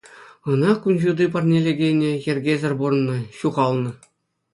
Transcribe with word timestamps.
Ӑна 0.51 0.71
кун 0.85 0.95
ҫути 1.03 1.25
парнелекенӗ 1.35 2.11
йӗркесӗр 2.25 2.73
пурӑннӑ, 2.81 3.17
ҫухалнӑ. 3.37 3.91